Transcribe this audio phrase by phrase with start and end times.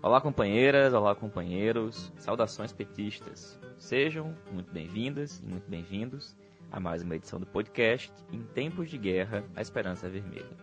[0.00, 3.58] Olá, companheiras, olá, companheiros, saudações petistas.
[3.76, 6.36] Sejam muito bem-vindas e muito bem-vindos
[6.70, 10.56] a mais uma edição do podcast Em Tempos de Guerra, a Esperança é Vermelha.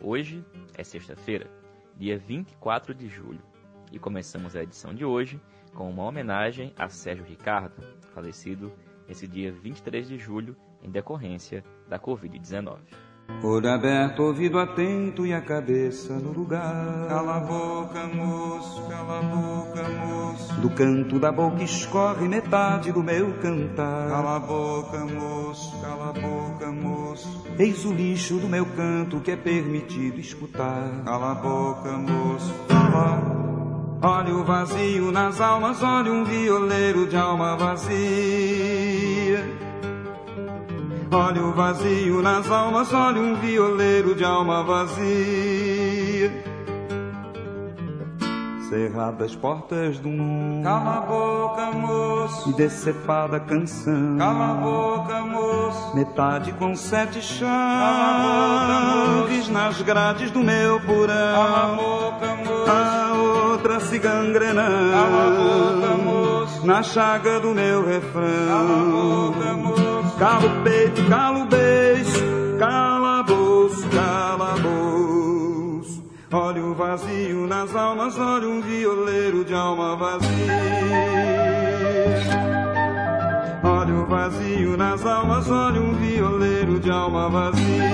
[0.00, 0.42] Hoje
[0.74, 1.50] é sexta-feira,
[1.98, 3.42] dia 24 de julho,
[3.92, 5.38] e começamos a edição de hoje
[5.74, 7.82] com uma homenagem a Sérgio Ricardo,
[8.14, 8.72] falecido
[9.06, 13.07] esse dia 23 de julho em decorrência da Covid-19.
[13.40, 17.06] Olho aberto, ouvido atento e a cabeça no lugar.
[17.08, 20.54] Cala a boca, moço, cala a boca, moço.
[20.60, 24.08] Do canto da boca escorre metade do meu cantar.
[24.08, 27.44] Cala a boca, moço, cala a boca, moço.
[27.56, 31.04] Eis o lixo do meu canto que é permitido escutar.
[31.04, 33.38] Cala a boca, moço, fala.
[34.02, 38.67] Olha o vazio nas almas, olha um violeiro de alma vazia.
[41.10, 46.30] Olha o vazio nas almas, olha um violeiro de alma vazia.
[48.68, 50.62] Cerradas portas do mundo.
[50.64, 52.50] Cala a boca, moço.
[52.50, 54.18] E decepada canção.
[54.18, 55.96] Cala a boca, moço.
[55.96, 57.48] Metade com sete chaves
[59.48, 61.06] boca, nas grades do meu porão.
[61.08, 62.70] Cala a boca, moço.
[62.70, 63.14] A
[63.52, 64.92] outra se gangrenando.
[64.92, 66.66] Cala a boca, moço.
[66.66, 68.48] Na chaga do meu refrão.
[68.48, 69.87] Cala a boca, moço.
[70.18, 76.02] Cala o peito, cala o beijo, cala a bolsa, cala a bolsa.
[76.32, 80.28] Olha o vazio nas almas, olha um violeiro de alma vazia.
[83.62, 87.84] Olha o vazio nas almas, olha um violeiro de alma vazia.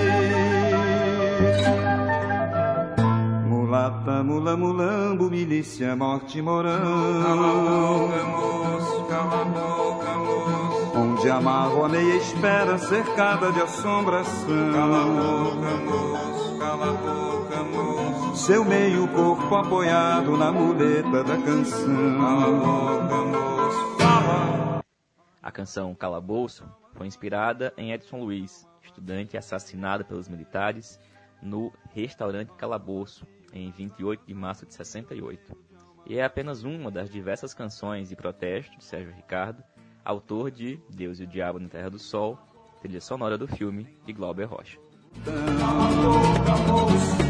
[3.46, 7.22] Mulata, mula, mulambo, milícia, morte, morão.
[7.22, 10.53] Cala a boca, moço, cala a boca, moço.
[10.96, 14.72] Onde amarro a meia espera cercada de assombração.
[14.72, 18.36] Cala a boca, moço, cala a boca, moço.
[18.46, 22.18] Seu meio corpo apoiado na muleta da canção.
[22.20, 24.80] Cala a boca, moço, fala.
[25.42, 31.00] A canção Calabouço foi inspirada em Edson Luiz, estudante assassinado pelos militares
[31.42, 35.56] no restaurante Calabouço, em 28 de março de 68.
[36.06, 39.64] E é apenas uma das diversas canções de protesto de Sérgio Ricardo,
[40.04, 42.38] autor de Deus e o Diabo na Terra do Sol,
[42.82, 44.78] trilha sonora do filme de Glauber Rocha.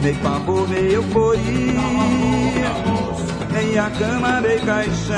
[0.03, 1.43] Nem pavor, nem euforia,
[3.53, 5.15] nem a cama, nem caixão.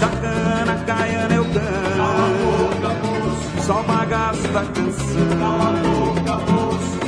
[0.00, 2.92] Da cana, caia, eu canto,
[3.62, 6.14] só o bagaço da canção.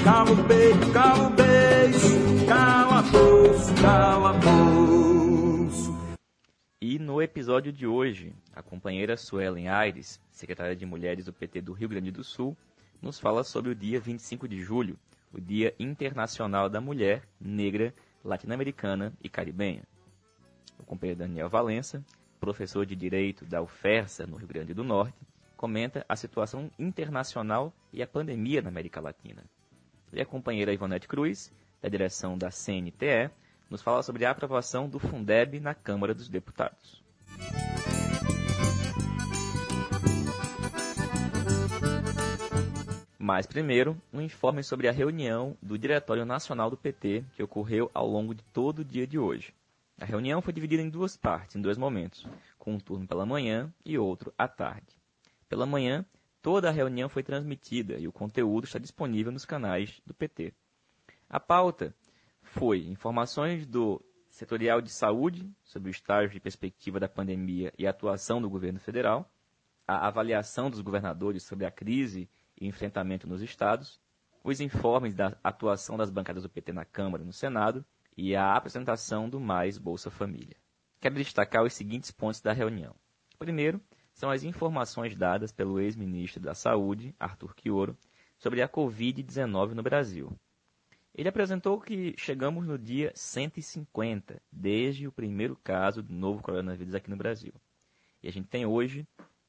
[0.05, 3.03] Cala o peito, cala o beijo, cala
[3.83, 4.39] cala.
[6.81, 11.73] E no episódio de hoje, a companheira Suelen Aires, secretária de Mulheres do PT do
[11.73, 12.57] Rio Grande do Sul,
[13.01, 14.99] nos fala sobre o dia 25 de julho,
[15.33, 19.85] o Dia Internacional da Mulher Negra, Latino-Americana e Caribenha.
[20.77, 22.05] O companheiro Daniel Valença,
[22.41, 25.19] professor de Direito da UFERSA, no Rio Grande do Norte,
[25.57, 29.45] comenta a situação internacional e a pandemia na América Latina.
[30.13, 33.31] E a companheira Ivonete Cruz, da direção da CNTE,
[33.71, 37.05] nos fala sobre a aprovação do Fundeb na Câmara dos Deputados.
[43.29, 48.09] Mas primeiro, um informe sobre a reunião do Diretório Nacional do PT que ocorreu ao
[48.09, 49.53] longo de todo o dia de hoje.
[50.01, 52.27] A reunião foi dividida em duas partes, em dois momentos,
[52.59, 54.97] com um turno pela manhã e outro à tarde.
[55.47, 56.07] Pela manhã,
[56.41, 60.55] toda a reunião foi transmitida e o conteúdo está disponível nos canais do PT.
[61.29, 61.95] A pauta
[62.41, 67.91] foi informações do Setorial de Saúde sobre o estágio de perspectiva da pandemia e a
[67.91, 69.31] atuação do governo federal,
[69.87, 72.27] a avaliação dos governadores sobre a crise
[72.61, 74.01] e enfrentamento nos estados,
[74.43, 77.85] os informes da atuação das bancadas do PT na Câmara e no Senado
[78.17, 80.57] e a apresentação do Mais Bolsa Família.
[81.01, 82.95] Quero destacar os seguintes pontos da reunião.
[83.39, 83.81] Primeiro,
[84.13, 87.97] são as informações dadas pelo ex-ministro da Saúde, Arthur Quioro,
[88.37, 90.37] sobre a Covid-19 no Brasil.
[91.15, 97.11] Ele apresentou que chegamos no dia 150, desde o primeiro caso do novo coronavírus aqui
[97.11, 97.53] no Brasil.
[98.23, 99.07] E a gente tem hoje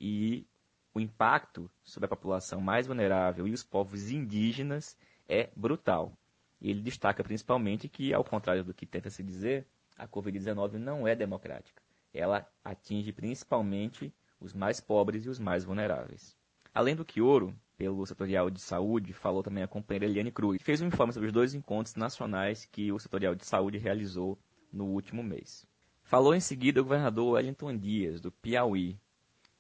[0.00, 0.46] e
[0.94, 4.96] o impacto sobre a população mais vulnerável e os povos indígenas
[5.28, 6.12] é brutal.
[6.60, 9.66] Ele destaca principalmente que, ao contrário do que tenta se dizer,
[9.96, 11.82] a Covid-19 não é democrática.
[12.12, 16.36] Ela atinge principalmente os mais pobres e os mais vulneráveis.
[16.74, 20.82] Além do que ouro, pelo setorial de saúde, falou também a companheira Eliane Cruz, fez
[20.82, 24.36] um informe sobre os dois encontros nacionais que o setorial de saúde realizou
[24.72, 25.64] no último mês.
[26.02, 28.98] Falou em seguida o governador Wellington Dias, do Piauí,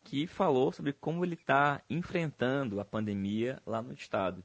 [0.02, 4.44] que falou sobre como ele está enfrentando a pandemia lá no estado,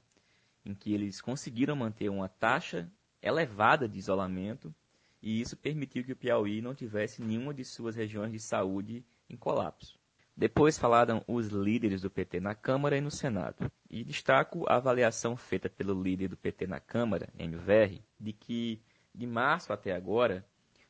[0.64, 2.92] em que eles conseguiram manter uma taxa
[3.22, 4.74] elevada de isolamento
[5.20, 9.38] e isso permitiu que o Piauí não tivesse nenhuma de suas regiões de saúde em
[9.38, 9.98] colapso.
[10.36, 13.72] Depois falaram os líderes do PT na Câmara e no Senado.
[13.90, 18.82] E destaco a avaliação feita pelo líder do PT na Câmara, MVR, de que
[19.14, 20.44] de março até agora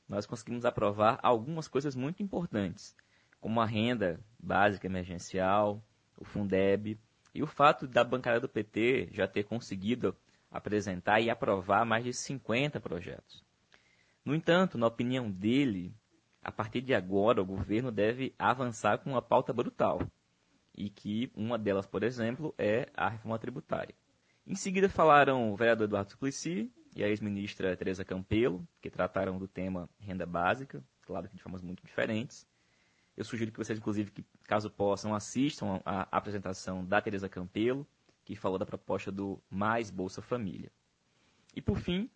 [0.07, 2.95] nós conseguimos aprovar algumas coisas muito importantes,
[3.41, 5.83] como a renda básica emergencial,
[6.17, 6.97] o Fundeb,
[7.35, 10.15] e o fato da bancada do PT já ter conseguido
[10.49, 13.43] apresentar e aprovar mais de 50 projetos.
[14.23, 15.93] No entanto, na opinião dele,
[16.43, 20.01] a partir de agora o governo deve avançar com uma pauta brutal,
[20.75, 23.95] e que uma delas, por exemplo, é a reforma tributária.
[24.45, 29.47] Em seguida falaram o vereador Eduardo Suplicy e a ex-ministra Tereza Campelo, que trataram do
[29.47, 32.47] tema renda básica, claro que de formas muito diferentes.
[33.15, 37.87] Eu sugiro que vocês, inclusive, que caso possam, assistam a apresentação da Tereza Campelo,
[38.25, 40.71] que falou da proposta do Mais Bolsa Família.
[41.55, 42.09] E por fim,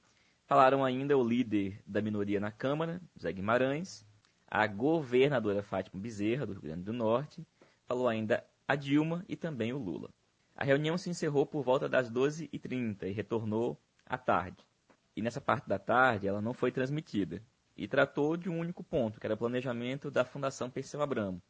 [0.46, 4.07] falaram ainda o líder da minoria na Câmara, Zé Guimarães,
[4.48, 7.46] a governadora Fátima Bezerra, do Rio Grande do Norte,
[7.86, 10.10] falou ainda a Dilma e também o Lula.
[10.56, 14.66] A reunião se encerrou por volta das 12h30 e retornou à tarde.
[15.16, 17.44] E nessa parte da tarde ela não foi transmitida
[17.76, 21.42] e tratou de um único ponto, que era o planejamento da Fundação Perseu Abramo.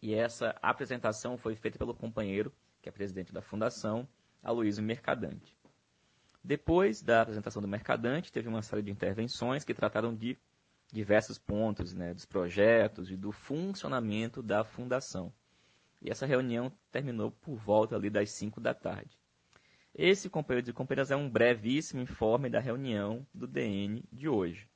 [0.00, 4.08] E essa apresentação foi feita pelo companheiro, que é presidente da Fundação,
[4.42, 5.56] Aloysio Mercadante.
[6.42, 10.38] Depois da apresentação do Mercadante, teve uma série de intervenções que trataram de
[10.94, 15.32] diversos pontos, né, dos projetos e do funcionamento da Fundação.
[16.00, 19.18] E essa reunião terminou por volta ali das 5 da tarde.
[19.92, 24.68] Esse, companheiros e companheiras, é um brevíssimo informe da reunião do DN de hoje.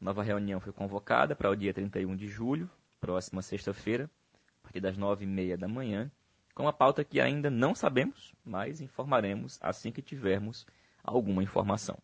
[0.00, 2.68] Nova reunião foi convocada para o dia 31 de julho,
[3.00, 4.10] próxima sexta-feira,
[4.58, 6.10] a partir das nove e meia da manhã,
[6.52, 10.66] com uma pauta que ainda não sabemos, mas informaremos assim que tivermos
[11.02, 11.98] alguma informação.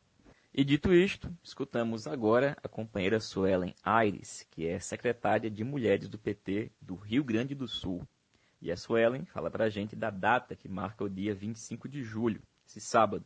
[0.53, 6.19] E dito isto, escutamos agora a companheira Suelen Aires, que é secretária de Mulheres do
[6.19, 8.05] PT do Rio Grande do Sul.
[8.61, 12.03] E a Suelen fala para a gente da data que marca o dia 25 de
[12.03, 13.25] julho, esse sábado,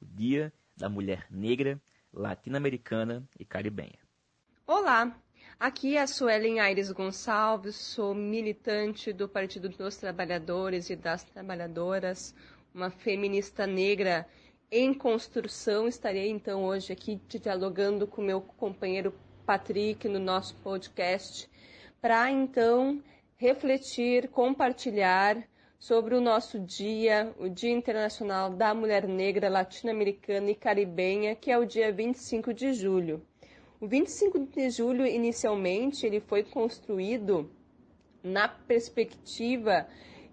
[0.00, 1.78] o Dia da Mulher Negra,
[2.10, 3.98] Latino-Americana e Caribenha.
[4.66, 5.14] Olá,
[5.60, 12.34] aqui é a Suelen Aires Gonçalves, sou militante do Partido dos Trabalhadores e das Trabalhadoras,
[12.74, 14.26] uma feminista negra
[14.72, 15.86] em construção.
[15.86, 19.14] Estarei então hoje aqui dialogando com meu companheiro
[19.44, 21.48] Patrick no nosso podcast
[22.00, 23.02] para então
[23.36, 25.46] refletir, compartilhar
[25.78, 31.58] sobre o nosso dia, o Dia Internacional da Mulher Negra Latino-Americana e Caribenha, que é
[31.58, 33.20] o dia 25 de julho.
[33.78, 37.50] O 25 de julho, inicialmente, ele foi construído
[38.22, 39.86] na perspectiva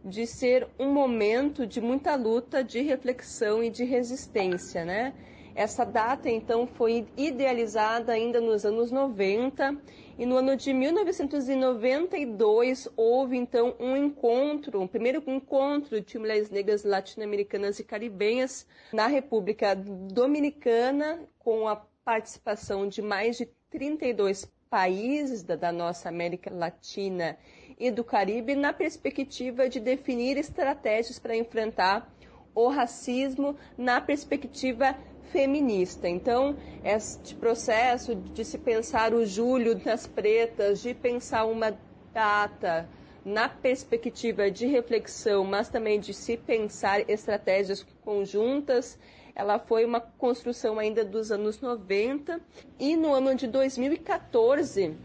[0.03, 5.13] de ser um momento de muita luta, de reflexão e de resistência, né?
[5.56, 9.75] Essa data, então, foi idealizada ainda nos anos 90
[10.18, 16.83] e no ano de 1992 houve, então, um encontro, um primeiro encontro de mulheres negras
[16.83, 21.75] latino-americanas e caribenhas na República Dominicana com a
[22.06, 27.37] participação de mais de 32 países da, da, nossa América Latina
[27.80, 32.12] e do Caribe na perspectiva de definir estratégias para enfrentar
[32.54, 34.95] o racismo na perspectiva
[35.31, 36.09] feminista.
[36.09, 41.78] Então, este processo de se pensar o julho nas pretas, de pensar uma
[42.14, 42.90] data
[43.24, 48.98] na perspectiva de reflexão, mas também de se pensar estratégias conjuntas,
[49.36, 52.42] ela foi uma construção ainda dos anos 90
[52.78, 54.98] e no ano de 2014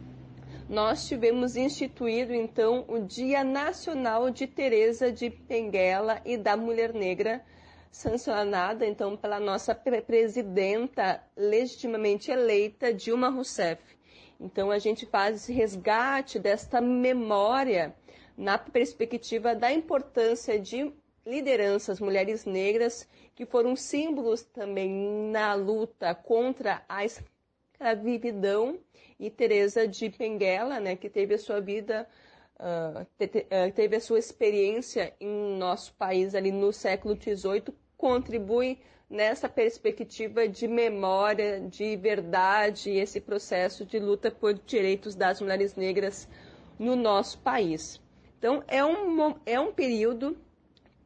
[0.69, 7.45] nós tivemos instituído então o Dia Nacional de Teresa de Benguela e da Mulher Negra,
[7.91, 13.83] sancionada então pela nossa presidenta legitimamente eleita Dilma Rousseff.
[14.41, 17.95] Então a gente faz esse resgate desta memória
[18.37, 20.93] na perspectiva da importância de
[21.27, 24.91] lideranças mulheres negras que foram símbolos também
[25.31, 28.79] na luta contra a escravidão
[29.19, 32.07] e Teresa de Penguela, né, que teve a sua vida
[32.57, 38.79] uh, te, te, teve a sua experiência em nosso país ali no século XVIII, contribui
[39.09, 46.29] nessa perspectiva de memória, de verdade, esse processo de luta por direitos das mulheres negras
[46.79, 48.01] no nosso país.
[48.39, 50.37] Então, é um, é um período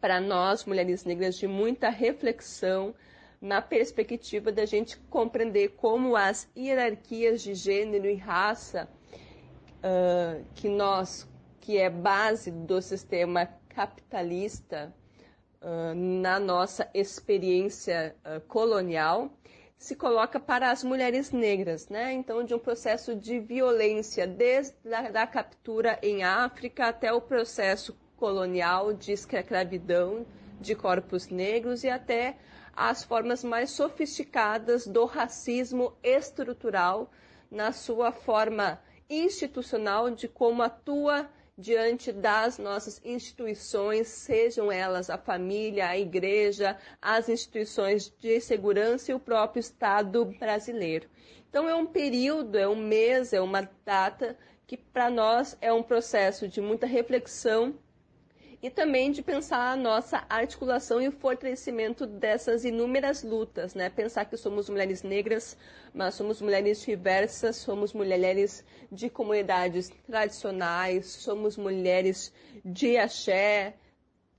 [0.01, 2.95] para nós, mulheres negras, de muita reflexão
[3.41, 8.89] na perspectiva da gente compreender como as hierarquias de gênero e raça
[9.79, 11.29] uh, que nós,
[11.61, 14.93] que é base do sistema capitalista
[15.63, 19.31] uh, na nossa experiência uh, colonial,
[19.79, 22.13] se coloca para as mulheres negras, né?
[22.13, 27.97] Então, de um processo de violência, desde a da captura em África até o processo
[28.17, 30.27] colonial de escravidão
[30.61, 32.37] de corpos negros e até
[32.79, 37.11] as formas mais sofisticadas do racismo estrutural
[37.51, 38.81] na sua forma
[39.11, 47.29] institucional de como atua diante das nossas instituições, sejam elas a família, a igreja, as
[47.29, 51.09] instituições de segurança e o próprio Estado brasileiro.
[51.51, 55.83] Então é um período, é um mês, é uma data que para nós é um
[55.83, 57.75] processo de muita reflexão
[58.61, 63.89] e também de pensar a nossa articulação e o fortalecimento dessas inúmeras lutas, né?
[63.89, 65.57] Pensar que somos mulheres negras,
[65.95, 72.33] mas somos mulheres diversas, somos mulheres de comunidades tradicionais, somos mulheres
[72.65, 73.75] de axé,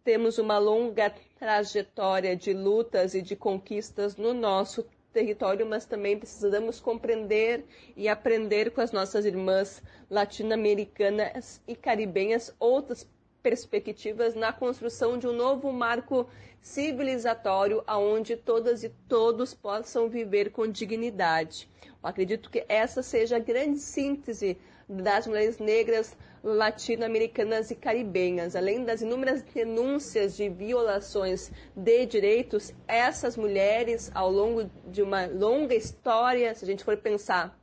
[0.03, 6.79] temos uma longa trajetória de lutas e de conquistas no nosso território, mas também precisamos
[6.79, 13.07] compreender e aprender com as nossas irmãs latino-americanas e caribenhas outras
[13.41, 16.27] perspectivas na construção de um novo marco
[16.61, 21.69] civilizatório aonde todas e todos possam viver com dignidade.
[21.85, 28.55] Eu acredito que essa seja a grande síntese das mulheres negras latino-americanas e caribenhas.
[28.55, 35.75] Além das inúmeras denúncias de violações de direitos, essas mulheres, ao longo de uma longa
[35.75, 37.58] história, se a gente for pensar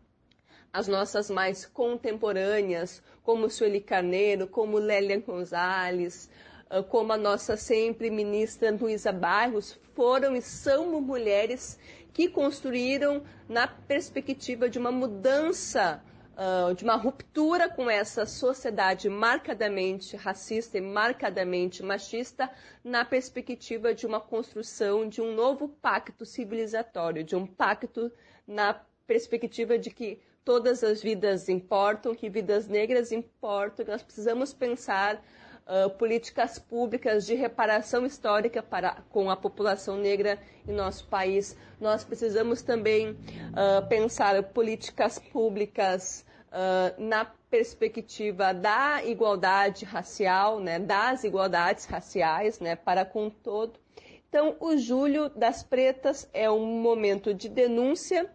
[0.73, 6.31] as nossas mais contemporâneas, como Sueli Carneiro, como Lélia Gonzalez,
[6.69, 11.79] ah, como a nossa sempre ministra Luísa Barros, foram e são mulheres
[12.13, 16.03] que construíram na perspectiva de uma mudança,
[16.37, 22.51] ah, de uma ruptura com essa sociedade marcadamente racista e marcadamente machista,
[22.85, 28.11] na perspectiva de uma construção de um novo pacto civilizatório, de um pacto
[28.47, 28.75] na
[29.07, 35.91] perspectiva de que todas as vidas importam, que vidas negras importam, nós precisamos pensar uh,
[35.99, 41.57] políticas públicas de reparação histórica para, com a população negra em nosso país.
[41.81, 51.25] Nós precisamos também uh, pensar políticas públicas uh, na perspectiva da igualdade racial, né, das
[51.25, 53.81] igualdades raciais, né, para com todo.
[54.29, 58.31] Então, o Julho das Pretas é um momento de denúncia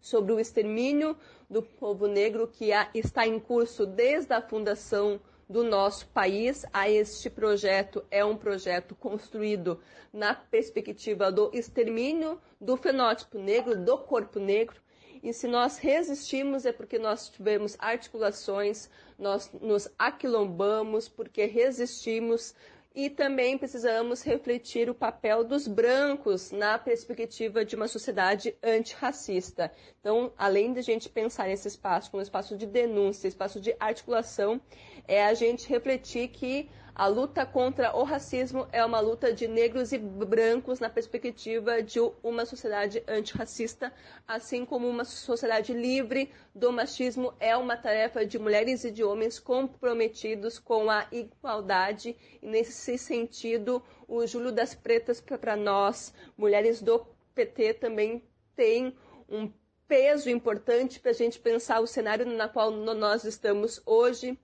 [0.00, 1.16] sobre o extermínio
[1.52, 7.28] do povo negro que está em curso desde a fundação do nosso país a este
[7.28, 9.78] projeto é um projeto construído
[10.10, 14.80] na perspectiva do extermínio do fenótipo negro, do corpo negro.
[15.22, 22.54] E se nós resistimos é porque nós tivemos articulações, nós nos aquilombamos, porque resistimos,
[22.94, 29.72] e também precisamos refletir o papel dos brancos na perspectiva de uma sociedade antirracista.
[30.00, 33.74] Então, além de a gente pensar nesse espaço como um espaço de denúncia, espaço de
[33.80, 34.60] articulação,
[35.08, 39.92] é a gente refletir que a luta contra o racismo é uma luta de negros
[39.92, 43.90] e brancos na perspectiva de uma sociedade antirracista,
[44.28, 49.38] assim como uma sociedade livre do machismo é uma tarefa de mulheres e de homens
[49.38, 52.14] comprometidos com a igualdade.
[52.42, 58.22] E nesse sentido, o Júlio das Pretas, para nós, mulheres do PT, também
[58.54, 58.94] tem
[59.30, 59.50] um
[59.88, 64.38] peso importante para a gente pensar o cenário na qual nós estamos hoje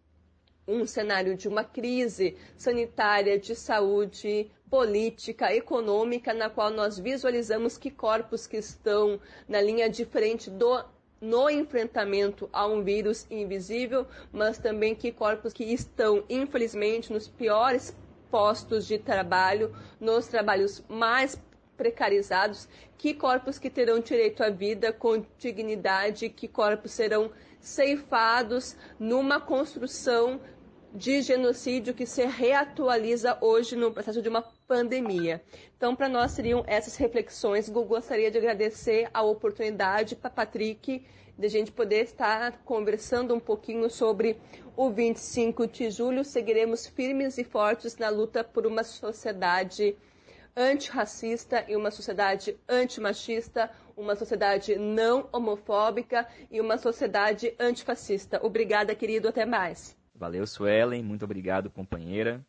[0.69, 7.91] um cenário de uma crise sanitária, de saúde, política, econômica, na qual nós visualizamos que
[7.91, 10.85] corpos que estão na linha de frente do
[11.21, 17.97] no enfrentamento a um vírus invisível, mas também que corpos que estão, infelizmente, nos piores
[18.31, 21.37] postos de trabalho, nos trabalhos mais
[21.77, 29.41] precarizados, que corpos que terão direito à vida com dignidade, que corpos serão ceifados numa
[29.41, 30.41] construção
[30.99, 35.41] de genocídio que se reatualiza hoje no processo de uma pandemia.
[35.77, 37.69] Então, para nós seriam essas reflexões.
[37.69, 41.07] Gostaria de agradecer a oportunidade para Patrick
[41.39, 44.41] de a gente poder estar conversando um pouquinho sobre
[44.77, 46.25] o 25 de julho.
[46.25, 49.97] Seguiremos firmes e fortes na luta por uma sociedade
[50.57, 58.45] antirracista e uma sociedade antimachista, uma sociedade não homofóbica e uma sociedade antifascista.
[58.45, 59.29] Obrigada, querido.
[59.29, 59.98] Até mais.
[60.19, 61.03] Valeu, Suelen.
[61.03, 62.45] Muito obrigado, companheira.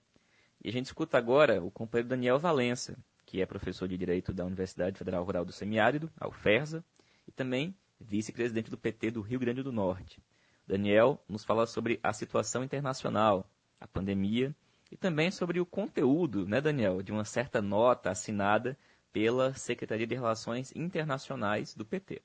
[0.64, 2.98] E a gente escuta agora o companheiro Daniel Valença,
[3.28, 6.84] que é professor de Direito da Universidade Federal Rural do Semiárido, a UFERSA,
[7.28, 10.20] e também vice-presidente do PT do Rio Grande do Norte.
[10.66, 13.48] Daniel nos fala sobre a situação internacional,
[13.80, 14.56] a pandemia
[14.92, 18.76] e também sobre o conteúdo, né, Daniel, de uma certa nota assinada
[19.14, 22.22] pela Secretaria de Relações Internacionais do PT.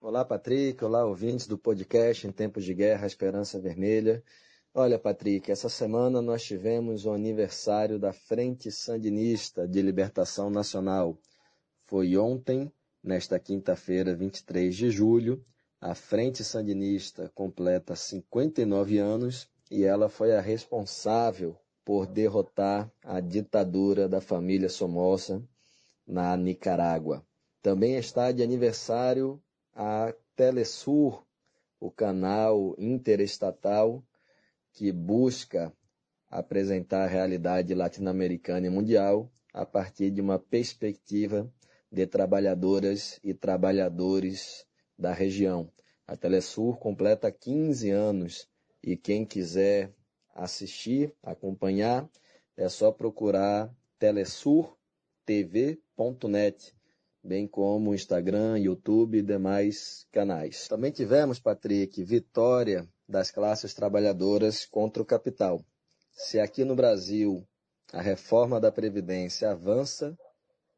[0.00, 0.84] Olá, Patrick.
[0.84, 4.22] Olá, ouvintes do podcast Em Tempos de Guerra, Esperança Vermelha.
[4.78, 11.16] Olha, Patrick, essa semana nós tivemos o aniversário da Frente Sandinista de Libertação Nacional.
[11.86, 12.70] Foi ontem,
[13.02, 15.42] nesta quinta-feira, 23 de julho.
[15.80, 24.06] A Frente Sandinista completa 59 anos e ela foi a responsável por derrotar a ditadura
[24.06, 25.42] da família Somoza
[26.06, 27.24] na Nicarágua.
[27.62, 29.42] Também está de aniversário
[29.74, 31.24] a Telesur,
[31.80, 34.04] o canal interestatal
[34.76, 35.72] que busca
[36.30, 41.50] apresentar a realidade latino-americana e mundial a partir de uma perspectiva
[41.90, 44.66] de trabalhadoras e trabalhadores
[44.98, 45.72] da região.
[46.06, 48.46] A Telesur completa 15 anos
[48.82, 49.94] e quem quiser
[50.34, 52.06] assistir, acompanhar,
[52.54, 54.76] é só procurar telesurtv.net,
[57.24, 60.68] bem como Instagram, YouTube e demais canais.
[60.68, 65.64] Também tivemos, Patrick, vitória das classes trabalhadoras contra o capital.
[66.12, 67.46] Se aqui no Brasil
[67.92, 70.16] a reforma da Previdência avança,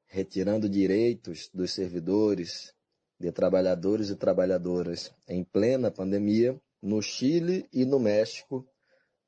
[0.06, 2.74] retirando direitos dos servidores,
[3.18, 8.64] de trabalhadores e trabalhadoras em plena pandemia, no Chile e no México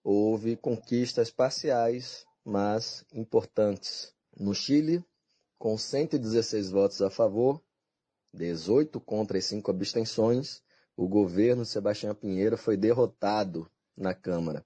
[0.04, 4.14] houve conquistas parciais, mas importantes.
[4.38, 5.04] No Chile,
[5.59, 7.60] com 116 votos a favor,
[8.32, 10.63] 18 contra e 5 abstenções,
[11.00, 14.63] o governo Sebastião Pinheiro foi derrotado na Câmara.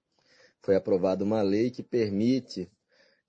[0.60, 2.68] Foi aprovada uma lei que permite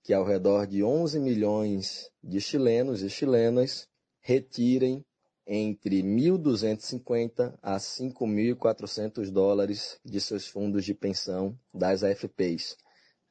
[0.02, 3.88] que ao redor de 11 milhões de chilenos e chilenas
[4.18, 5.04] retirem
[5.46, 12.76] entre 1.250 a 5.400 dólares de seus fundos de pensão das AFPs.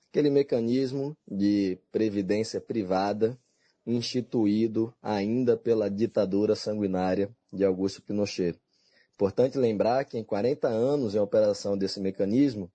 [0.07, 3.37] Aquele mecanismo de previdência privada
[3.85, 8.57] instituído ainda pela ditadura sanguinária de Augusto Pinochet.
[9.15, 12.69] Importante lembrar que em 40 anos em operação desse mecanismo,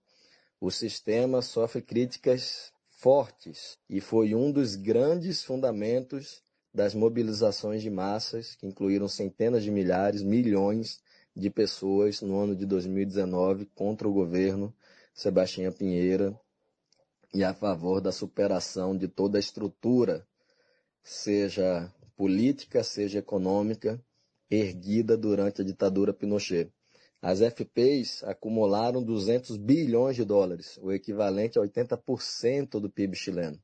[0.58, 8.54] o sistema sofre críticas fortes e foi um dos grandes fundamentos das mobilizações de massas,
[8.54, 11.02] que incluíram centenas de milhares, milhões
[11.36, 14.74] de pessoas no ano de 2019 contra o governo
[15.12, 16.34] Sebastião Pinheira
[17.34, 20.26] e a favor da superação de toda a estrutura,
[21.02, 24.02] seja política, seja econômica,
[24.50, 26.72] erguida durante a ditadura Pinochet.
[27.22, 33.60] As FPs acumularam 200 bilhões de dólares, o equivalente a 80% do PIB chileno.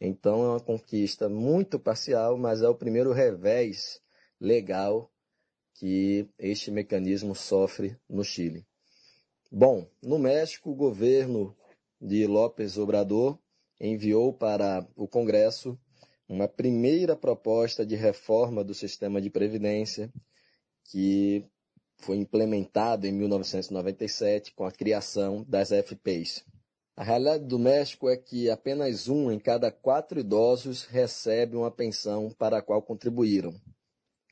[0.00, 4.00] Então é uma conquista muito parcial, mas é o primeiro revés
[4.38, 5.10] legal
[5.74, 8.66] que este mecanismo sofre no Chile.
[9.50, 11.56] Bom, no México, o governo
[12.00, 13.38] de López Obrador
[13.80, 15.78] enviou para o Congresso
[16.30, 20.12] uma primeira proposta de reforma do sistema de previdência
[20.84, 21.44] que
[21.96, 26.44] foi implementado em 1997 com a criação das FPs,
[26.96, 32.30] a realidade do México é que apenas um em cada quatro idosos recebe uma pensão
[32.38, 33.54] para a qual contribuíram.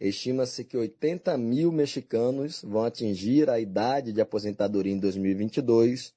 [0.01, 6.15] Estima-se que 80 mil mexicanos vão atingir a idade de aposentadoria em 2022,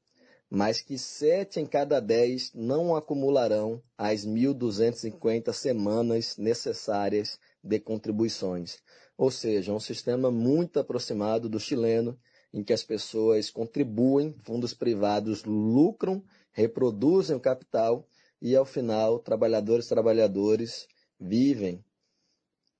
[0.54, 8.80] mas que sete em cada dez não acumularão as 1.250 semanas necessárias de contribuições.
[9.18, 12.20] Ou seja, um sistema muito aproximado do chileno,
[12.54, 18.06] em que as pessoas contribuem, fundos privados lucram reproduzem o capital
[18.42, 20.86] e, ao final, trabalhadores e trabalhadores
[21.18, 21.82] vivem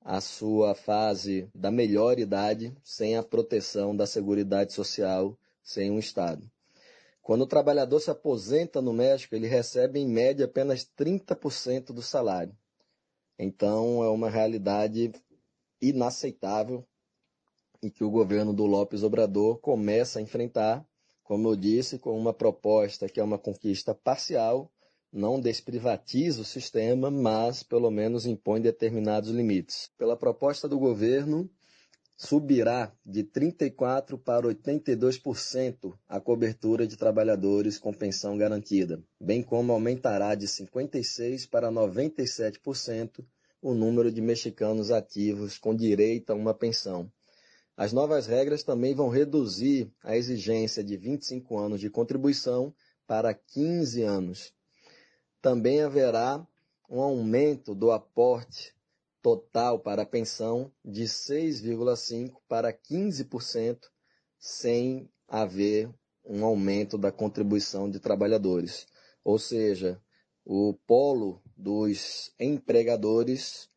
[0.02, 6.51] a sua fase da melhor idade sem a proteção da Seguridade Social, sem um Estado.
[7.32, 12.54] Quando o trabalhador se aposenta no México, ele recebe em média apenas 30% do salário.
[13.40, 15.14] Então é uma realidade
[15.82, 16.86] inaceitável
[17.82, 20.86] e que o governo do Lopes Obrador começa a enfrentar
[21.24, 24.70] como eu disse, com uma proposta que é uma conquista parcial,
[25.10, 29.90] não desprivatiza o sistema, mas pelo menos impõe determinados limites.
[29.98, 31.50] Pela proposta do governo,
[32.16, 40.36] subirá de 34% para 82% a cobertura de trabalhadores com pensão garantida, bem como aumentará
[40.36, 43.26] de 56% para 97%
[43.62, 47.12] o número de mexicanos ativos com direito a uma pensão.
[47.78, 52.74] As novas regras também vão reduzir a exigência de 25 anos de contribuição
[53.08, 54.54] para 15 anos.
[55.42, 56.46] Também haverá
[56.90, 58.76] um aumento do aporte
[59.22, 63.78] total para a pensão de 6,5% para 15%,
[64.40, 65.94] sem haver
[66.26, 68.88] um aumento da contribuição de trabalhadores.
[69.24, 70.02] Ou seja,
[70.46, 73.70] o polo dos empregadores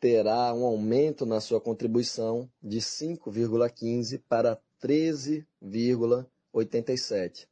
[0.00, 7.46] terá um aumento na sua contribuição de 5,15 para 13,87.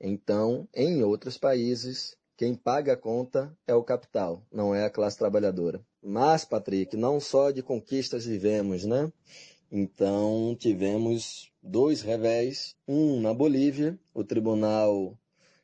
[0.00, 5.18] Então, em outros países, quem paga a conta é o capital, não é a classe
[5.18, 5.84] trabalhadora.
[6.02, 9.12] Mas, Patrick, não só de conquistas vivemos, né?
[9.70, 12.74] Então, tivemos dois revés.
[12.88, 15.16] Um na Bolívia, o Tribunal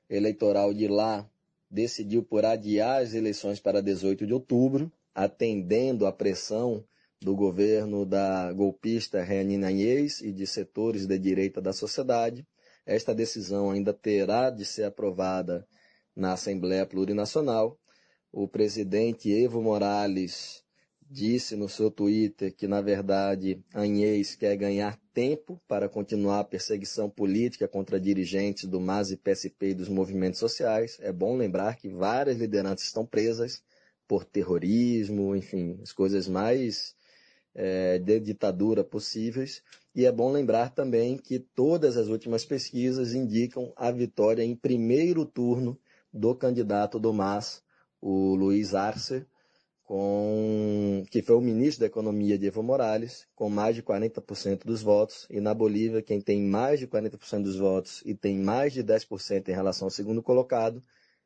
[0.08, 1.28] Eleitoral de lá
[1.70, 6.84] decidiu por adiar as eleições para 18 de outubro, atendendo à pressão
[7.20, 12.46] do governo da golpista Reanina Inês e de setores de direita da sociedade.
[12.86, 15.66] Esta decisão ainda terá de ser aprovada
[16.14, 17.78] na Assembleia Plurinacional.
[18.32, 20.62] O presidente Evo Morales
[21.10, 27.08] disse no seu Twitter que, na verdade, Anhês quer ganhar tempo para continuar a perseguição
[27.08, 30.98] política contra dirigentes do MAS e PSP e dos movimentos sociais.
[31.00, 33.62] É bom lembrar que várias lideranças estão presas
[34.06, 36.94] por terrorismo, enfim, as coisas mais
[37.54, 39.62] é, de ditadura possíveis.
[39.94, 45.24] E é bom lembrar também que todas as últimas pesquisas indicam a vitória em primeiro
[45.24, 45.80] turno
[46.12, 47.62] do candidato do MAS,
[48.00, 49.26] o Luiz Arce,
[49.84, 54.82] com, que foi o ministro da Economia de Evo Morales, com mais de 40% dos
[54.82, 58.84] votos, e na Bolívia, quem tem mais de 40% dos votos e tem mais de
[58.84, 60.82] 10% em relação ao segundo colocado,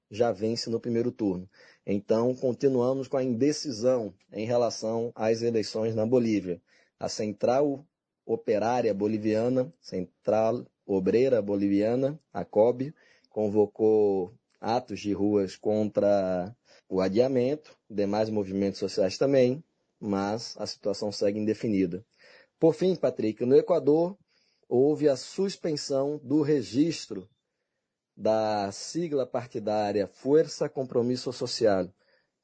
[0.09, 1.49] já vence no primeiro turno.
[1.85, 6.61] Então, continuamos com a indecisão em relação às eleições na Bolívia.
[7.01, 7.85] A Central
[8.25, 12.95] Operária Boliviana, Central Obreira Boliviana, a COB,
[13.29, 16.55] convocou atos de ruas contra
[16.93, 19.65] o adiamento, demais movimentos sociais também,
[19.99, 22.05] mas a situação segue indefinida.
[22.61, 24.15] Por fim, Patrick, no Equador
[24.69, 27.27] houve a suspensão do registro
[28.15, 31.89] da sigla partidária Força Compromisso Social,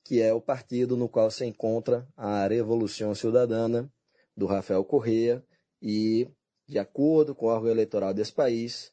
[0.02, 3.92] que é o partido no qual se encontra a Revolução Cidadana
[4.34, 5.44] do Rafael Correa
[5.82, 6.26] e,
[6.66, 8.90] de acordo com o órgão eleitoral desse país,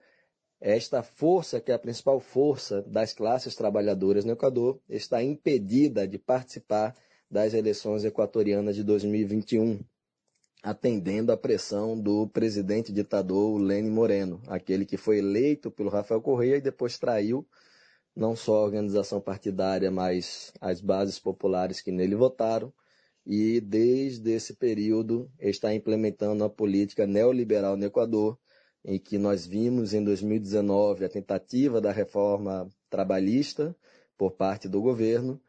[0.65, 6.17] esta força, que é a principal força das classes trabalhadoras no Equador, está impedida de
[6.17, 6.95] participar
[7.29, 9.79] das eleições equatorianas de 2021,
[10.63, 16.57] atendendo à pressão do presidente ditador Lênin Moreno, aquele que foi eleito pelo Rafael Correia
[16.57, 17.47] e depois traiu
[18.15, 22.73] não só a organização partidária, mas as bases populares que nele votaram,
[23.23, 28.35] e desde esse período está implementando a política neoliberal no Equador,
[28.87, 33.75] em que nós vimos em 2019 a tentativa da reforma trabalhista
[34.15, 35.41] por parte do governo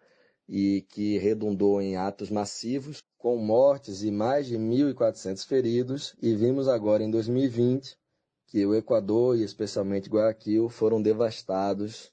[0.48, 6.66] e que redundou em atos massivos, com mortes e mais de 1.400 feridos, e vimos
[6.66, 7.98] agora em 2020
[8.46, 12.10] que o Equador e especialmente Guayaquil foram devastados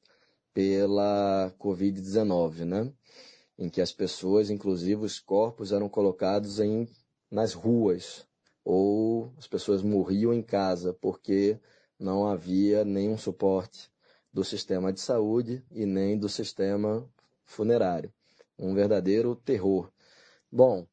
[0.53, 2.91] pela Covid-19, né?
[3.57, 6.87] Em que as pessoas, inclusive os corpos, eram colocados em,
[7.31, 8.27] nas ruas,
[8.63, 11.59] ou as pessoas morriam em casa porque
[11.99, 13.91] não havia nenhum suporte
[14.31, 17.07] do sistema de saúde e nem do sistema
[17.45, 18.11] funerário.
[18.57, 19.91] Um verdadeiro terror.
[20.51, 20.87] Bom,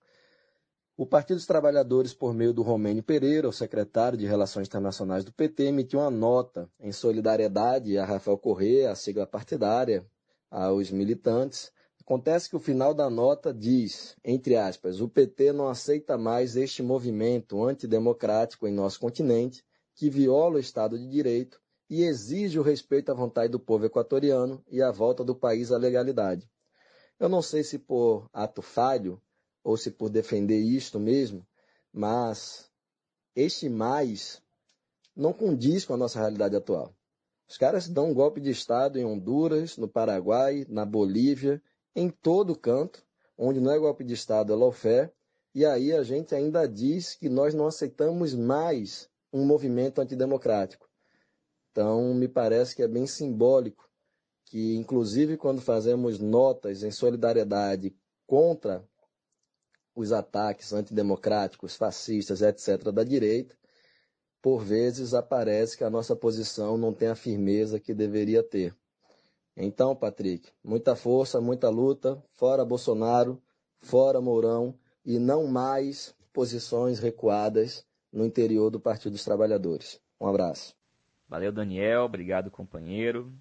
[0.97, 5.33] o Partido dos Trabalhadores, por meio do Romênio Pereira, o secretário de Relações Internacionais do
[5.33, 10.05] PT, emitiu uma nota em solidariedade a Rafael Correa, a sigla partidária,
[10.51, 11.73] aos militantes,
[12.11, 16.83] Acontece que o final da nota diz, entre aspas, o PT não aceita mais este
[16.83, 23.13] movimento antidemocrático em nosso continente, que viola o Estado de Direito e exige o respeito
[23.13, 26.51] à vontade do povo equatoriano e a volta do país à legalidade.
[27.17, 29.23] Eu não sei se por ato falho
[29.63, 31.47] ou se por defender isto mesmo,
[31.93, 32.69] mas
[33.37, 34.43] este mais
[35.15, 36.93] não condiz com a nossa realidade atual.
[37.49, 41.63] Os caras dão um golpe de Estado em Honduras, no Paraguai, na Bolívia
[41.95, 43.05] em todo canto,
[43.37, 45.11] onde não é golpe de Estado, é lawfare,
[45.55, 50.89] e aí a gente ainda diz que nós não aceitamos mais um movimento antidemocrático.
[51.71, 53.89] Então, me parece que é bem simbólico
[54.45, 57.95] que, inclusive, quando fazemos notas em solidariedade
[58.27, 58.85] contra
[59.95, 63.57] os ataques antidemocráticos, fascistas, etc., da direita,
[64.43, 68.75] por vezes aparece que a nossa posição não tem a firmeza que deveria ter.
[69.57, 73.41] Então, Patrick, muita força, muita luta, fora Bolsonaro,
[73.79, 80.01] fora Mourão e não mais posições recuadas no interior do Partido dos Trabalhadores.
[80.21, 80.77] Um abraço.
[81.29, 82.03] Valeu, Daniel.
[82.03, 83.33] Obrigado, companheiro.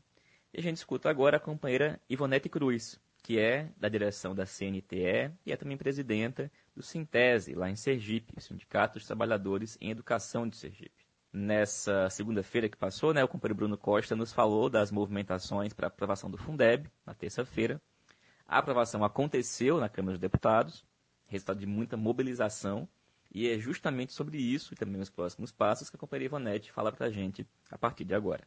[0.53, 5.31] E a gente escuta agora a companheira Ivonete Cruz, que é da direção da CNTE
[5.45, 10.55] e é também presidenta do Sintese, lá em Sergipe, Sindicato dos Trabalhadores em Educação de
[10.55, 10.98] Sergipe.
[11.31, 16.29] Nessa segunda-feira que passou, né, o companheiro Bruno Costa nos falou das movimentações para aprovação
[16.29, 17.79] do Fundeb, na terça-feira.
[18.47, 20.83] A aprovação aconteceu na Câmara dos Deputados,
[21.27, 22.89] resultado de muita mobilização,
[23.31, 26.91] e é justamente sobre isso e também os próximos passos que a companheira Ivonete fala
[26.91, 28.41] para a gente a partir de agora.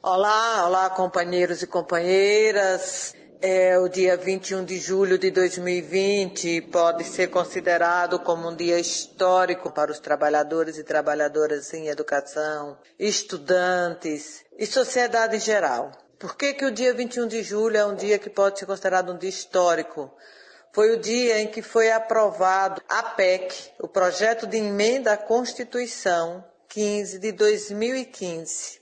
[0.00, 3.16] Olá, olá companheiros e companheiras.
[3.40, 9.70] É, o dia 21 de julho de 2020 pode ser considerado como um dia histórico
[9.70, 15.92] para os trabalhadores e trabalhadoras em educação, estudantes e sociedade em geral.
[16.18, 19.12] Por que, que o dia 21 de julho é um dia que pode ser considerado
[19.12, 20.12] um dia histórico?
[20.72, 26.44] Foi o dia em que foi aprovado a PEC, o projeto de emenda à Constituição
[26.68, 28.80] 15 de 2015,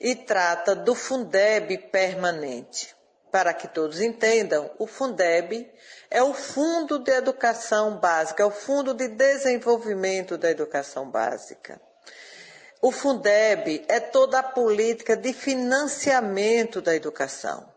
[0.00, 2.92] e trata do Fundeb permanente.
[3.34, 5.68] Para que todos entendam, o Fundeb
[6.08, 11.80] é o Fundo de Educação Básica, é o Fundo de Desenvolvimento da Educação Básica.
[12.80, 17.68] O Fundeb é toda a política de financiamento da educação.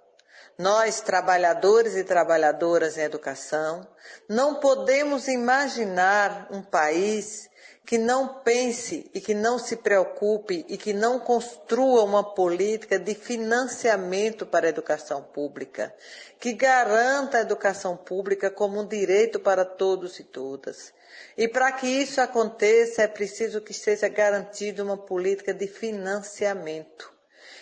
[0.59, 3.81] Nós, trabalhadores e trabalhadoras em educação,
[4.29, 7.49] não podemos imaginar um país
[7.87, 13.15] que não pense e que não se preocupe e que não construa uma política de
[13.15, 15.95] financiamento para a educação pública,
[16.37, 20.93] que garanta a educação pública como um direito para todos e todas.
[21.37, 27.15] E para que isso aconteça, é preciso que seja garantida uma política de financiamento.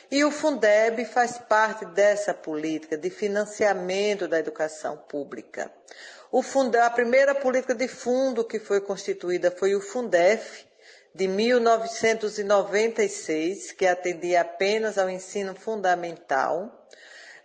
[0.10, 5.72] E o Fundeb faz parte dessa política de financiamento da educação pública.
[6.38, 6.43] O
[6.82, 10.65] a primeira política de fundo que foi constituída foi o Fundef,
[11.13, 16.89] de 1996, que atendia apenas ao ensino fundamental.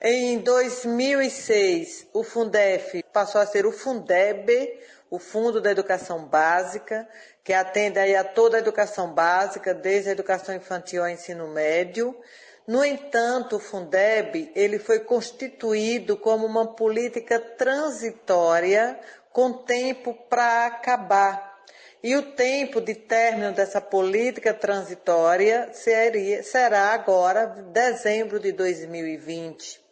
[0.03, 4.51] Em 2006, o Fundef passou a ser o Fundeb,
[5.09, 7.09] o Fundo da Educação Básica,
[7.45, 12.13] que atende a toda a educação básica, desde a educação infantil ao ensino médio.
[12.67, 18.99] No entanto, o Fundeb ele foi constituído como uma política transitória
[19.33, 21.51] com tempo para acabar.
[22.03, 29.90] E o tempo de término dessa política transitória seria, será agora dezembro de 2020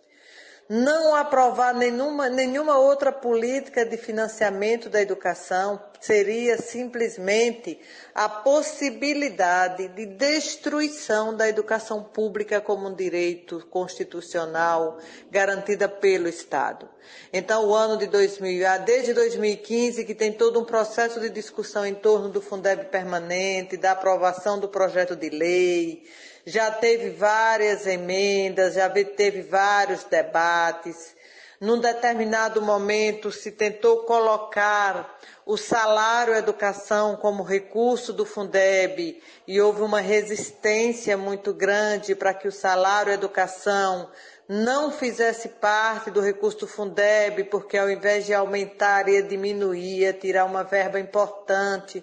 [0.68, 7.80] não aprovar nenhuma, nenhuma outra política de financiamento da educação seria simplesmente
[8.14, 14.98] a possibilidade de destruição da educação pública como um direito constitucional
[15.30, 16.86] garantida pelo Estado.
[17.32, 21.86] Então, o ano de 2000, ah, desde 2015, que tem todo um processo de discussão
[21.86, 26.04] em torno do Fundeb permanente, da aprovação do projeto de lei,
[26.48, 31.14] já teve várias emendas, já teve vários debates.
[31.60, 39.82] Num determinado momento se tentou colocar o salário educação como recurso do Fundeb e houve
[39.82, 44.08] uma resistência muito grande para que o salário educação
[44.48, 50.12] não fizesse parte do recurso do Fundeb, porque ao invés de aumentar ia diminuir, ia
[50.14, 52.02] tirar uma verba importante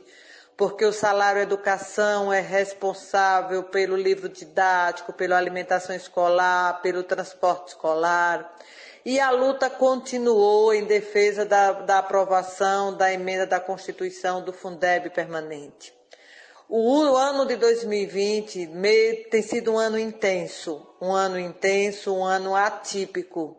[0.57, 8.55] porque o salário educação é responsável pelo livro didático, pela alimentação escolar, pelo transporte escolar.
[9.03, 15.09] E a luta continuou em defesa da, da aprovação da emenda da Constituição do Fundeb
[15.09, 15.93] permanente.
[16.67, 18.71] O ano de 2020
[19.29, 23.55] tem sido um ano intenso, um ano intenso, um ano atípico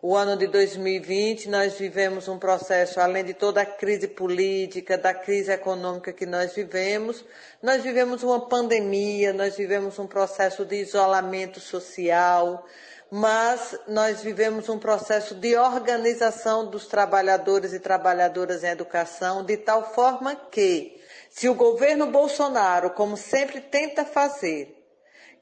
[0.00, 5.12] o ano de 2020 nós vivemos um processo, além de toda a crise política, da
[5.12, 7.24] crise econômica que nós vivemos,
[7.60, 12.64] nós vivemos uma pandemia, nós vivemos um processo de isolamento social,
[13.10, 19.92] mas nós vivemos um processo de organização dos trabalhadores e trabalhadoras em educação, de tal
[19.94, 20.96] forma que,
[21.28, 24.76] se o governo Bolsonaro, como sempre tenta fazer,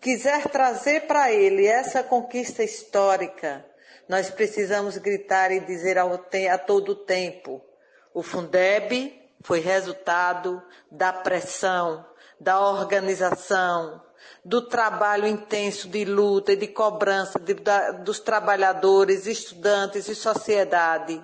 [0.00, 3.64] quiser trazer para ele essa conquista histórica,
[4.08, 7.64] nós precisamos gritar e dizer a todo tempo:
[8.12, 12.04] o Fundeb foi resultado da pressão,
[12.38, 14.02] da organização,
[14.44, 21.22] do trabalho intenso de luta e de cobrança de, da, dos trabalhadores, estudantes e sociedade.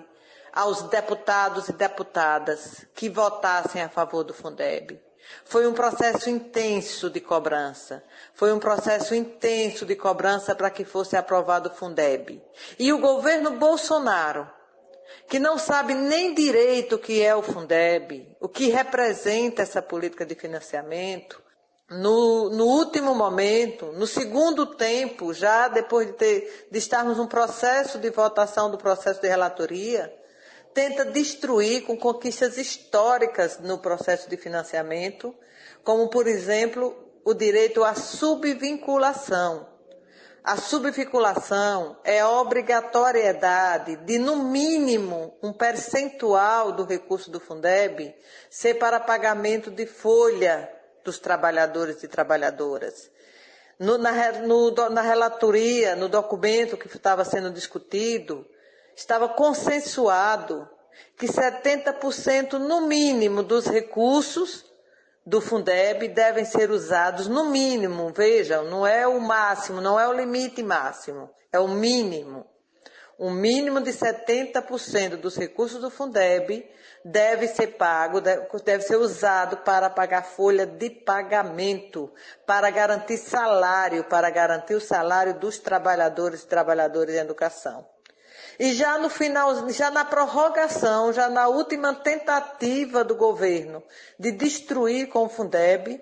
[0.53, 5.01] aos deputados e deputadas que votassem a favor do Fundeb.
[5.45, 8.03] Foi um processo intenso de cobrança.
[8.33, 12.41] Foi um processo intenso de cobrança para que fosse aprovado o Fundeb.
[12.79, 14.49] E o governo Bolsonaro,
[15.27, 20.25] que não sabe nem direito o que é o Fundeb, o que representa essa política
[20.25, 21.41] de financiamento,
[21.89, 27.99] no, no, último momento, no segundo tempo, já depois de, ter, de estarmos num processo
[27.99, 30.13] de votação do processo de relatoria,
[30.73, 35.35] tenta destruir com conquistas históricas no processo de financiamento,
[35.83, 39.71] como, por exemplo, o direito à subvinculação.
[40.43, 48.13] A subvinculação é a obrigatoriedade de, no mínimo, um percentual do recurso do Fundeb
[48.49, 50.69] ser para pagamento de folha
[51.01, 53.09] dos trabalhadores e trabalhadoras.
[53.79, 58.45] No, na, no, na relatoria, no documento que estava sendo discutido,
[58.95, 60.69] estava consensuado
[61.17, 64.65] que 70% no mínimo dos recursos
[65.25, 70.13] do Fundeb devem ser usados no mínimo, vejam, não é o máximo, não é o
[70.13, 72.45] limite máximo, é o mínimo.
[73.17, 76.67] Um mínimo de 70% dos recursos do Fundeb
[77.05, 82.11] deve ser pago, deve ser usado para pagar folha de pagamento,
[82.45, 87.92] para garantir salário, para garantir o salário dos trabalhadores e trabalhadoras em educação.
[88.59, 93.83] E já no final, já na prorrogação, já na última tentativa do governo
[94.19, 96.01] de destruir com o Fundeb,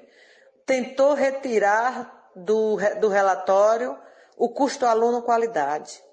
[0.66, 3.98] tentou retirar do, do relatório
[4.38, 6.04] o custo aluno qualidade.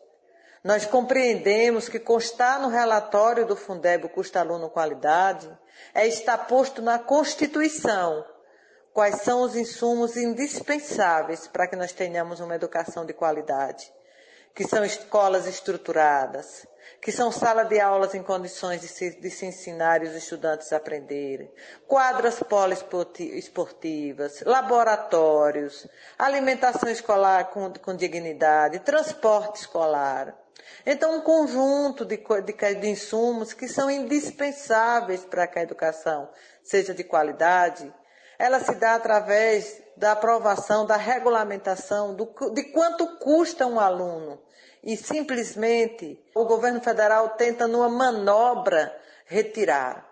[0.62, 5.48] Nós compreendemos que constar no relatório do Fundeb o custo aluno qualidade
[5.94, 8.24] é estar posto na Constituição
[8.92, 13.92] quais são os insumos indispensáveis para que nós tenhamos uma educação de qualidade
[14.58, 16.66] que são escolas estruturadas,
[17.00, 20.72] que são salas de aulas em condições de se, de se ensinar e os estudantes
[20.72, 21.48] aprenderem,
[21.86, 25.86] quadras poliesportivas, laboratórios,
[26.18, 30.36] alimentação escolar com, com dignidade, transporte escolar.
[30.84, 36.28] Então, um conjunto de, de, de insumos que são indispensáveis para que a educação
[36.64, 37.94] seja de qualidade,
[38.36, 44.47] ela se dá através da aprovação, da regulamentação do, de quanto custa um aluno.
[44.88, 50.07] E simplesmente o governo federal tenta, numa manobra, retirar.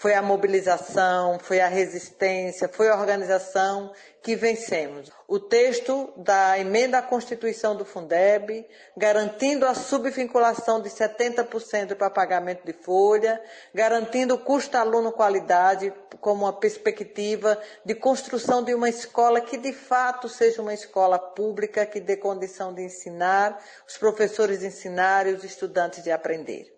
[0.00, 5.10] Foi a mobilização, foi a resistência, foi a organização que vencemos.
[5.26, 8.64] O texto da emenda à Constituição do Fundeb,
[8.96, 13.42] garantindo a subvinculação de 70% para pagamento de folha,
[13.74, 19.72] garantindo o custo aluno qualidade como uma perspectiva de construção de uma escola que de
[19.72, 25.32] fato seja uma escola pública que dê condição de ensinar, os professores de ensinar e
[25.32, 26.72] os estudantes de aprender.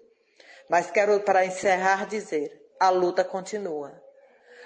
[0.71, 3.93] Mas quero, para encerrar, dizer a luta continua.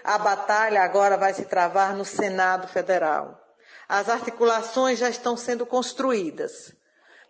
[0.05, 3.41] A batalha agora vai se travar no Senado Federal.
[3.89, 6.75] As articulações já estão sendo construídas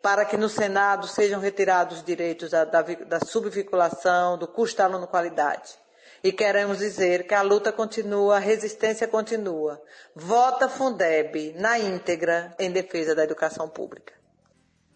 [0.02, 5.06] para que no Senado sejam retirados os direitos da, da, da subvinculação, do custo aluno
[5.06, 5.78] qualidade.
[6.22, 9.82] E queremos dizer que a luta continua, a resistência continua.
[10.14, 14.12] Vota Fundeb na íntegra em defesa da educação pública.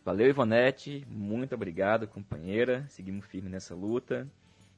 [0.04, 1.06] Valeu, Ivonete.
[1.08, 2.86] Muito obrigado, companheira.
[2.88, 4.26] Seguimos firme nessa luta.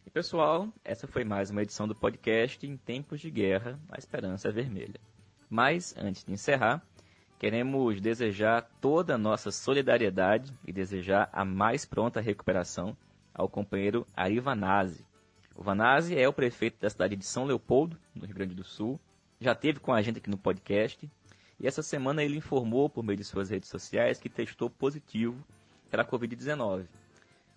[0.06, 4.48] E pessoal, essa foi mais uma edição do podcast Em Tempos de Guerra, a Esperança
[4.48, 5.00] é Vermelha.
[5.48, 6.82] Mas, antes de encerrar,
[7.38, 12.96] queremos desejar toda a nossa solidariedade e desejar a mais pronta recuperação
[13.34, 15.04] ao companheiro Ari Vanazzi.
[15.54, 18.98] O Vanazzi é o prefeito da cidade de São Leopoldo, no Rio Grande do Sul.
[19.38, 21.10] Já teve com a gente aqui no podcast.
[21.60, 25.36] E essa semana ele informou por meio de suas redes sociais que testou positivo
[25.90, 26.86] para a Covid-19.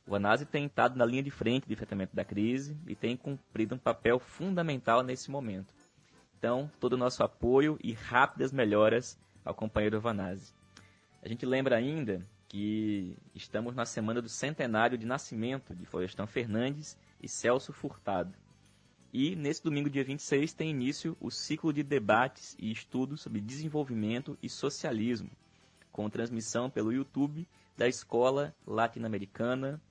[0.06, 3.76] O ANASE tem estado na linha de frente de enfrentamento da crise e tem cumprido
[3.76, 5.74] um papel fundamental nesse momento.
[6.38, 10.54] Então, todo o nosso apoio e rápidas melhoras ao companheiro Vanazzi.
[11.22, 16.98] A gente lembra ainda que estamos na semana do centenário de nascimento de Florestão Fernandes
[17.22, 18.34] e Celso Furtado.
[19.14, 24.38] E nesse domingo, dia 26, tem início o ciclo de debates e estudos sobre desenvolvimento
[24.44, 25.30] e socialismo,
[25.94, 27.48] com transmissão pelo YouTube
[27.78, 29.82] da Escola Latino-Americana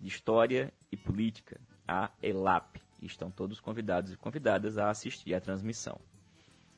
[0.00, 2.76] de História e Política, a ELAP.
[3.00, 6.00] Estão todos convidados e convidadas a assistir à transmissão.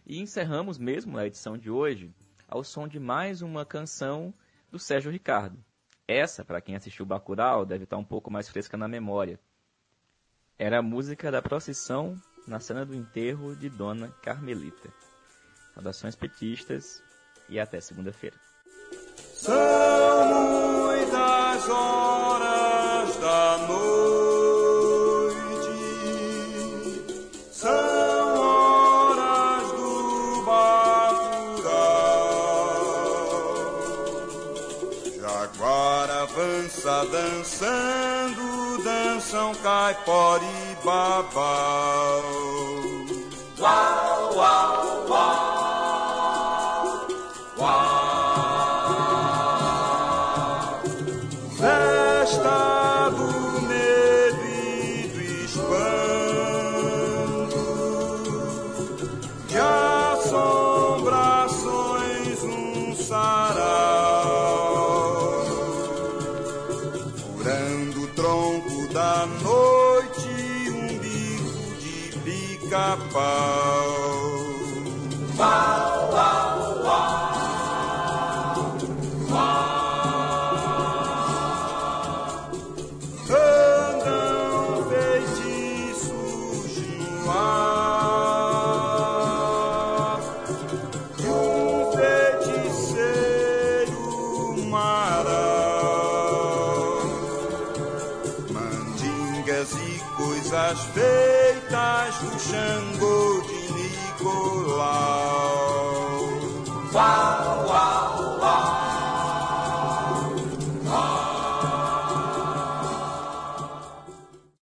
[0.07, 2.15] E encerramos mesmo a edição de hoje
[2.49, 4.35] ao som de mais uma canção
[4.71, 5.63] do Sérgio Ricardo.
[6.07, 9.39] Essa, para quem assistiu Bacurau, deve estar um pouco mais fresca na memória.
[10.59, 14.93] Era a música da procissão na cena do enterro de Dona Carmelita.
[15.75, 17.03] Saudações petistas
[17.49, 18.37] e até segunda-feira.
[19.17, 19.55] São
[20.29, 22.70] muitas horas
[39.51, 42.23] dançam caipora e babau.
[43.59, 45.00] Uau, uau,